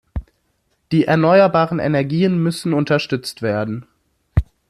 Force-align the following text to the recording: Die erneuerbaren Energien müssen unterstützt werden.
Die 0.91 1.05
erneuerbaren 1.05 1.77
Energien 1.77 2.41
müssen 2.41 2.73
unterstützt 2.73 3.43
werden. 3.43 3.85